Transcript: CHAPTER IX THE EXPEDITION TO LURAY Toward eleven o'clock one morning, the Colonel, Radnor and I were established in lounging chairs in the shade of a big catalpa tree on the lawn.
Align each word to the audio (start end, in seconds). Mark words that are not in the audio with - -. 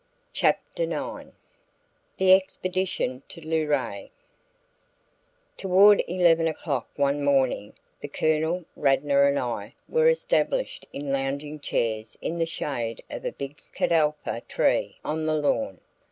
CHAPTER 0.33 0.85
IX 0.91 1.29
THE 2.17 2.31
EXPEDITION 2.33 3.21
TO 3.29 3.39
LURAY 3.41 4.09
Toward 5.57 6.01
eleven 6.07 6.47
o'clock 6.47 6.89
one 6.95 7.23
morning, 7.23 7.73
the 7.99 8.07
Colonel, 8.07 8.65
Radnor 8.75 9.25
and 9.27 9.37
I 9.37 9.75
were 9.87 10.09
established 10.09 10.87
in 10.91 11.11
lounging 11.11 11.59
chairs 11.59 12.17
in 12.19 12.39
the 12.39 12.47
shade 12.47 13.03
of 13.11 13.25
a 13.25 13.31
big 13.31 13.61
catalpa 13.75 14.41
tree 14.47 14.97
on 15.05 15.27
the 15.27 15.35
lawn. 15.35 15.79